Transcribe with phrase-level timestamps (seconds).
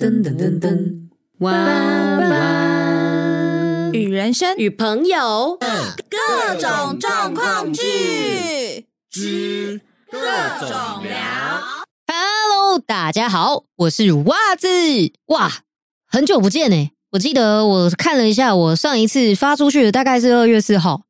[0.00, 2.30] 噔噔噔噔，哇哇！
[3.92, 5.58] 与人生与朋友
[6.08, 10.18] 各种状况剧之各
[10.60, 10.70] 种
[11.02, 11.12] 聊。
[12.06, 14.66] Hello，大家好，我是袜子。
[15.26, 15.50] 哇，
[16.06, 16.92] 很久不见呢！
[17.10, 21.02] 我记得我看了一下，我上一次发出去的大概是二月四号，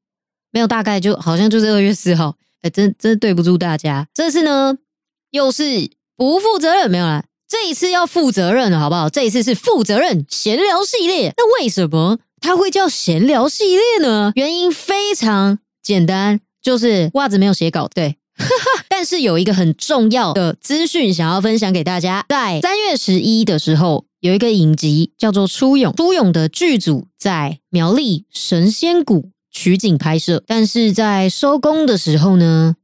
[0.50, 2.34] 没有大概就好像就是二月四号。
[2.62, 4.08] 哎，真真对不住大家。
[4.12, 4.76] 这次呢，
[5.30, 5.62] 又是
[6.16, 7.22] 不负责任，没有啦。
[7.50, 9.10] 这一次要负责任了，好不好？
[9.10, 11.34] 这一次是负责任闲聊系列。
[11.36, 14.30] 那为什么它会叫闲聊系列呢？
[14.36, 18.18] 原因非常简单，就是袜子没有写稿，对。
[18.88, 32.76] 但是有一个很重要的资讯想要分享给大家，在三月十一的时候，有一个影集叫做《初勇》，初勇的剧组在苗栗神仙谷取景拍摄，但是在收工的时候呢，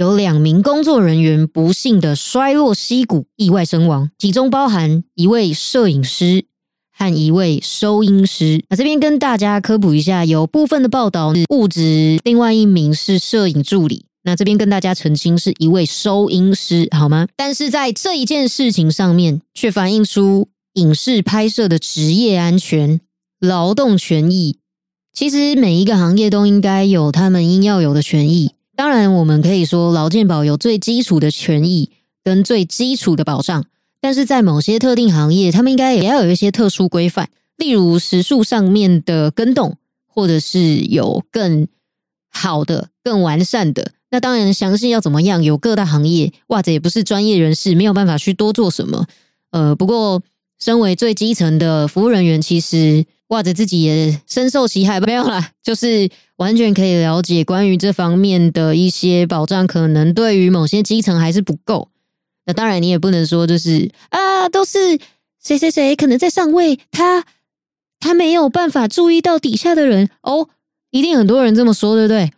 [0.00, 6.46] 有两名工作人员不幸的摔落溪谷，意外身亡，其中包含一位摄影师
[6.96, 8.64] 和一位收音师。
[8.70, 14.06] 那这边跟大家科普一下，有部分的报道是误指另外一名是摄影助理。
[14.22, 17.28] 那这边跟大家澄清，是一位收音师，好吗？
[17.36, 23.02] 但是在这一件事情上面，却反映出影视拍摄的职业安全、
[23.38, 24.56] 劳动权益。
[25.12, 28.52] 其实每一个行业都应该有他们应要有的权益。
[28.80, 31.90] 当然，我们可以说劳健保有最基础的权益
[32.24, 33.66] 跟最基础的保障，
[34.00, 41.68] 但是在某些特定行业，他们应该也要有一些特殊规范，例如时数上面的更动，或者是有更
[42.30, 43.92] 好的、更完善的。
[44.10, 49.04] 那当然，详细要怎么样，有各大行业，袜子也不是专业人士，没有办法去多做什么。
[49.50, 50.22] 呃，不过
[50.58, 61.88] 身为最基层的服务人员，其实袜子自己也深受其害，没有啦， 就是完全可以了解关于这方面的一些保障，可能对于某些基层还是不够。
[62.46, 64.78] 那当然，你也不能说就是啊，都是
[65.42, 67.24] 谁谁谁可能在上位，他
[68.00, 70.48] 他没有办法注意到底下的人哦，
[70.90, 72.30] 一定很多人这么说，对不对？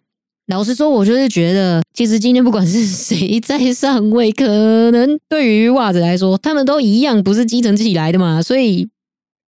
[0.49, 4.45] 老实说，我就是觉得，其实今天不管是谁在上位，可
[4.91, 8.89] 能对于袜子来说，他们都一样，不是基层起来的嘛，所以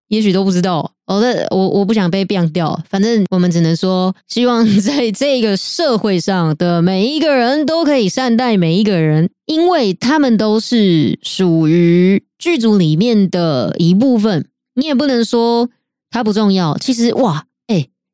[0.09, 0.93] 也许都不知道。
[1.07, 14.49] 哦，那我我不想被变掉，反正我们只能说，希望在 这个社会上的每一个人都可以善待每一个人，因为他们都是属于剧组里面的一部分。
[14.77, 15.69] 你也不能说
[16.11, 17.47] 他不重要，其实哇。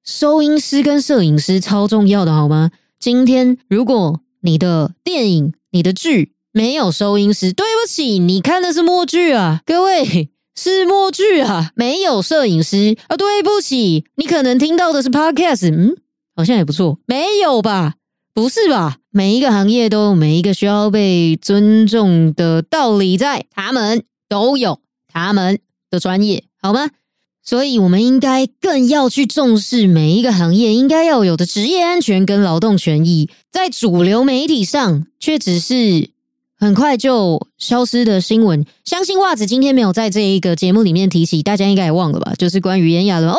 [0.03, 2.71] 收音师跟摄影师超重要的，好吗？
[2.99, 15.97] 今天如果你的电影、你的剧没有收音师，对不起，你看的是默剧啊，各位是默剧啊，没有摄影师啊，对不起，你可能听到的是 podcast，嗯，
[16.37, 17.95] 好像也不错，没有吧？
[18.35, 18.99] 不是吧？
[19.11, 25.59] 每一个行业都有每一个需要被尊重的道理在，他们都有他们
[25.91, 26.91] 的专业，好吗？
[27.43, 36.11] 所以，我们应该更要去重视每一个行业应该要有的职业安全跟劳动权益，在主流媒体上却只是
[36.61, 38.65] 很快就消失的新闻。
[38.85, 42.35] 相信袜子今天没有在这一个节目里面提起，大家应该也忘了吧？
[42.37, 43.39] 就是关于炎亚纶哦，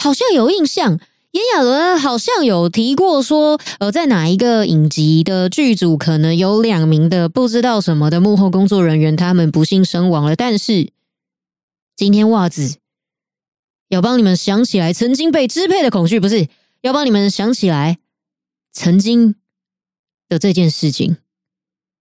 [0.00, 1.00] 好像有印象，
[1.32, 10.36] 炎亚纶好像有提过说，呃，在哪一个影集的剧组可能有两名的不知道什么的幕后工作人员，他们不幸身亡了。
[10.36, 10.90] 但是
[11.96, 12.76] 今天袜子。
[13.88, 16.46] 要帮你们想起来曾经被支配的恐惧，不是
[16.80, 17.98] 要帮你们想起来
[18.72, 19.34] 曾经
[20.28, 21.16] 的这件事情。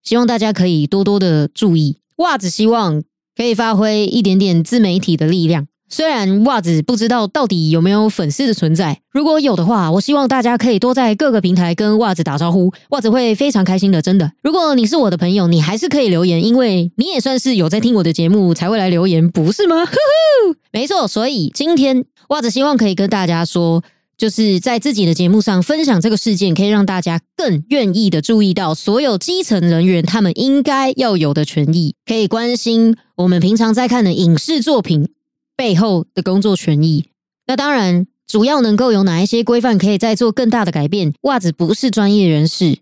[0.04, 1.98] 希望大家可以多多的注意。
[2.18, 3.04] 袜子希望
[3.36, 5.68] 可以发挥一点点自媒体的力量。
[5.92, 14.00] 虽然袜子不知道到底有没有粉丝的存在，如果有的话，我希望大家可以多在各个平台跟袜子打招呼，袜子会非常开心的。
[14.00, 19.78] 真的，如果你是我的朋友，你还是可以留言，因为你也算是有在听我的节目才会来留言，不是吗？
[19.84, 21.08] 呵呵，没错。
[21.08, 23.84] 所以今天袜子希望可以跟大家说，
[24.20, 35.10] 就是在自己的节目上分享这个事件，可以让大家更愿意的注意到所有基层人员他们应该要有的权益，可以关心我们平常在看的影视作品。
[35.56, 37.08] 背后的工作权益，
[37.46, 41.14] 那当然主要能够有哪一些规范可以再做更大的改变？
[41.24, 42.78] 袜子不是专业人士，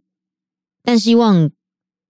[0.84, 1.50] 但希望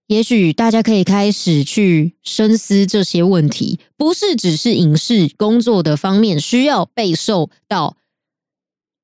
[0.08, 7.96] 也许大家可以开始去深思这些问题，不是只是影视工作的方面需要备受到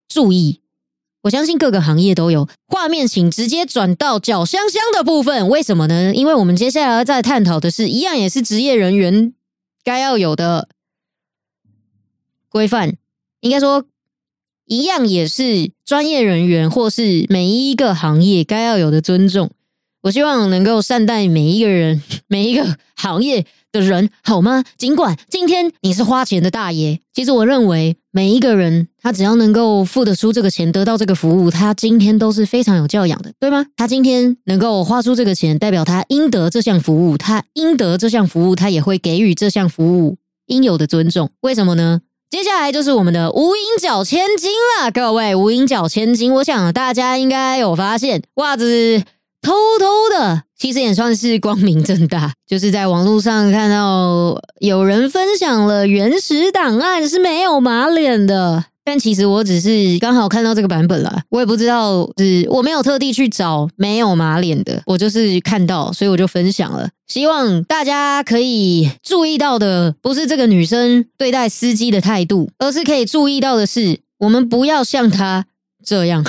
[0.08, 0.60] 注意。
[1.22, 2.48] 我相信各个行业都有。
[2.66, 6.14] 画面请直接转到脚香香的部分，为什么呢？
[6.14, 9.32] 因为我们接下来要再探讨的是一样，也是职业人员
[9.82, 10.68] 该要有的。
[12.50, 12.96] 规范
[13.40, 13.84] 应该说
[14.66, 19.50] 一样，也是专业人员或是每一个行业该要有的尊重。
[20.04, 24.62] 我希望能够善待每一个人， 每一个行业的人，好吗？
[24.76, 33.64] 尽管今天你是花钱的大爷，其实我认为每一个人，他只要能够付得出这个钱，得到这个服务，他今天都是非常有教养的，对吗？
[33.76, 40.18] 他今天能够花出这个钱，代表他应得这项服务，他应得这项服务，他也会给予这项服务
[40.48, 41.30] 应有的尊重。
[41.40, 42.02] 为什么呢？
[42.28, 44.50] 接下来就是我们的无影脚千金
[44.82, 49.02] 了，各位无影脚千金，我想大家应该有发现，袜子。
[49.44, 66.88] 偷偷的，其实也算是光明正大，就是在网络上看到有人分享了原始档案是没有马脸的，但其实我只是刚好看到这个版本了，我也不知道是我没有特地去找没有马脸的，我就是看到，所以我就分享了。
[67.06, 75.44] 希望大家可以注意到的，不是这个女生对待司机的态度，而是可以注意到的是，我们不要像她
[75.84, 76.24] 这样。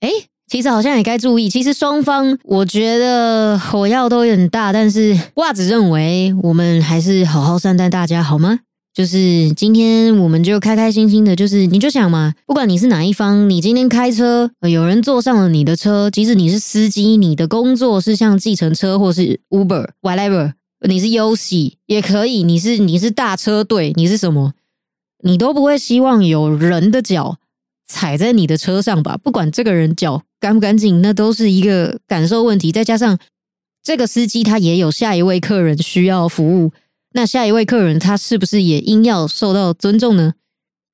[0.00, 0.10] 哎。
[0.54, 8.60] 其实好像也该注意，其实双方我觉得火药都有点大，但是袜子认为我们还是好好善待大家好吗？
[8.94, 20.52] 就是今天我们就开开心心的，就是你就想嘛，不管你是哪一方，你今天开车，有人坐上了你的车，即使你是司机，你的工作是像计程车或是 Uber whatever，
[20.86, 24.52] 你是优喜也可以，你是你是大车队，你是什么，
[25.24, 27.38] 你都不会希望有人的脚
[27.86, 29.16] 踩在你的车上吧？
[29.16, 30.22] 不管这个人脚。
[30.40, 32.70] 干不干净，那都是一个感受问题。
[32.70, 33.18] 再加上
[33.82, 36.70] 这个司机他也有下一位客人需要服务，
[37.14, 40.34] 那下一位客人他是不是也应要受到尊重呢？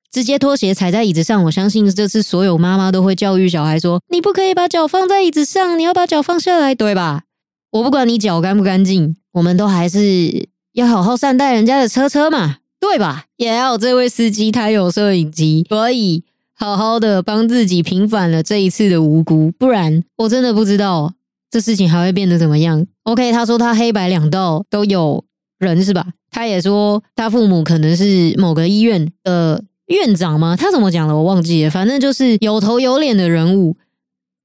[0.08, 7.24] 直接拖鞋踩在椅子上，我相信这是所有妈妈都会教育小孩说：你不可以把脚放在椅子上，你要把脚放下来，对吧？
[7.72, 13.24] 我不管你脚干不干净，我们都还是要好好善待人家的车车嘛，对吧？
[13.36, 16.22] 也要这位司机他有摄影机，所以。
[16.60, 21.14] 好好的帮自己平反了这一次的无辜，不然我真的不知道
[21.50, 22.86] 这事情还会变得怎么样。
[23.04, 25.24] OK，他说他黑白两道都有
[25.58, 26.06] 人是吧？
[26.30, 30.54] 他也说他父母可能是某个医院的院长吗？
[30.54, 33.78] 他怎么讲的我忘记了，反正就是有头有脸的人物。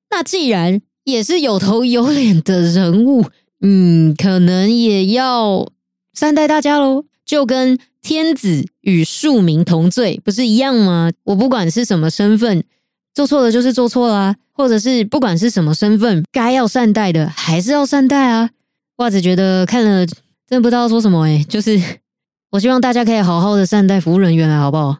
[0.09, 3.25] 那既然也是有头有脸的人物，
[3.59, 5.67] 嗯，可能也要
[6.13, 7.77] 善待大家喽，就跟。
[8.05, 11.09] 天子与庶民同罪，不是一样吗？
[11.23, 12.63] 我不管是什么身份，
[13.15, 18.51] 做错了就是做错了，或者是不管是什么身份，该要善待的还是要善待啊。
[18.97, 20.05] 袜子觉得看了
[20.47, 21.81] 真不知道说什么诶就是
[22.51, 24.99] 我希望大家可以好好的善待服务人员了，好不好？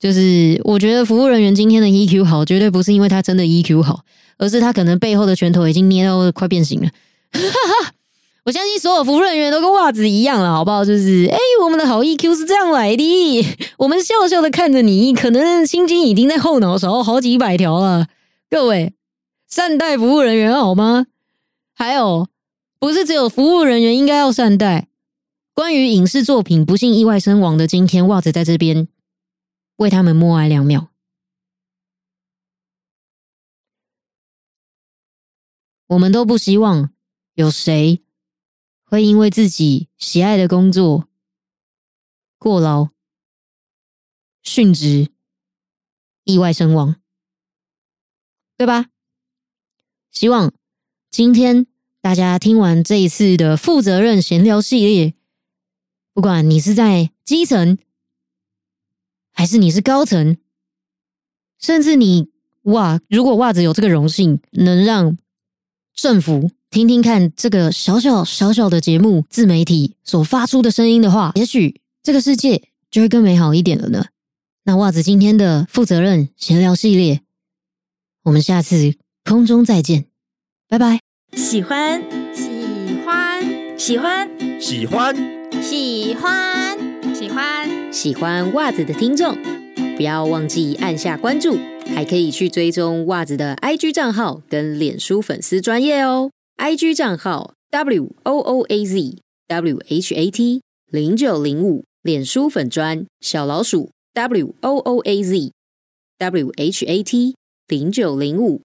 [0.00, 4.00] 就是我觉得服务人员今天的 EQ 好，绝对不是因为他真的 EQ 好，
[4.38, 6.88] 而是他可能背后的拳头已经捏到快变形了。
[7.30, 7.40] 哈
[7.84, 7.92] 哈
[8.44, 10.82] 我相信所有服务人员都跟袜子一样了，好不好？
[10.82, 13.46] 就是，哎，我们的好 EQ 是这样来的。
[13.76, 18.08] 我们笑笑的看着你，可能心经已经在后脑勺好几百条了。
[18.48, 18.94] 各位，
[19.46, 21.08] 善待服务人员好吗？
[21.74, 22.28] 还有，
[22.78, 24.88] 不是只有服务人员应该要善待。
[25.52, 28.88] 关于影视作品不幸意外身亡的今天，袜子在这边
[29.76, 30.88] 为他们默哀两秒。
[35.88, 36.90] 我们都不希望
[37.34, 38.02] 有谁。
[38.90, 41.06] 会因为自己喜爱的工作
[42.38, 42.88] 过劳、
[44.42, 45.10] 殉职、
[46.24, 46.96] 意外身亡，
[48.56, 48.86] 对吧？
[50.10, 50.54] 希望
[51.10, 51.66] 今天
[52.00, 55.12] 大家听完这一次的负责任闲聊系列，
[56.14, 57.76] 不管你是在基层，
[59.32, 60.38] 还是你是高层，
[61.58, 62.30] 甚至你
[62.62, 65.18] 哇，如果袜子有这个荣幸，能让
[65.92, 66.50] 政府。
[66.70, 74.04] 听听看这个小小小小的节目，自媒体所发出的声音的话，也许这个世界就会更美好一点了呢。
[74.64, 77.22] 那袜子今天的负责任闲聊系列，
[78.24, 80.04] 我们下次空中再见，
[80.68, 81.00] 拜拜。
[81.34, 82.02] 喜欢
[82.34, 82.46] 喜
[83.06, 84.28] 欢喜欢
[84.60, 89.34] 喜欢喜欢喜欢喜欢袜子的听众，
[89.96, 91.58] 不要忘记按下关注，
[91.94, 96.30] 还可以去追踪袜子的 IG 账号跟脸书粉丝专业哦。
[96.60, 100.60] I G 账号 W O O A Z W H A T
[100.90, 105.52] 零九零五，脸书粉砖小老鼠 W O O A Z
[106.18, 107.36] W H A T
[107.68, 108.56] 零九零五。